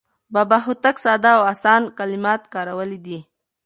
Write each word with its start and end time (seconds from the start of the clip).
بابا 0.33 0.57
هوتک 0.65 0.95
ساده 1.03 1.31
او 1.37 1.41
اسان 1.53 1.81
کلمات 1.97 2.41
کارولي 2.53 2.99
دي. 3.05 3.19